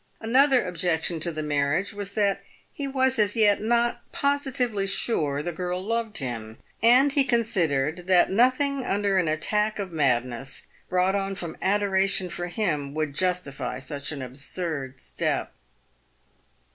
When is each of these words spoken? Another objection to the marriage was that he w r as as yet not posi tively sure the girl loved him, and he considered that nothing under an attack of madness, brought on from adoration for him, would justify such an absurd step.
Another 0.19 0.65
objection 0.65 1.19
to 1.19 1.31
the 1.31 1.43
marriage 1.43 1.93
was 1.93 2.15
that 2.15 2.41
he 2.73 2.85
w 2.87 3.01
r 3.01 3.05
as 3.05 3.19
as 3.19 3.35
yet 3.35 3.61
not 3.61 4.01
posi 4.11 4.47
tively 4.51 4.89
sure 4.89 5.43
the 5.43 5.51
girl 5.51 5.79
loved 5.85 6.17
him, 6.17 6.57
and 6.81 7.11
he 7.11 7.23
considered 7.23 8.07
that 8.07 8.31
nothing 8.31 8.83
under 8.83 9.19
an 9.19 9.27
attack 9.27 9.77
of 9.77 9.91
madness, 9.91 10.65
brought 10.89 11.13
on 11.13 11.35
from 11.35 11.55
adoration 11.61 12.31
for 12.31 12.47
him, 12.47 12.95
would 12.95 13.13
justify 13.13 13.77
such 13.77 14.11
an 14.11 14.23
absurd 14.23 14.99
step. 14.99 15.53